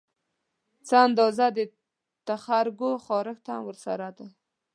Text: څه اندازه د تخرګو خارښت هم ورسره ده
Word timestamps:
څه 0.87 0.95
اندازه 1.07 1.45
د 1.57 1.59
تخرګو 2.27 2.91
خارښت 3.05 3.45
هم 3.51 3.61
ورسره 3.67 4.07
ده 4.17 4.27